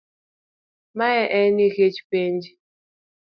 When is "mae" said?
1.01-1.19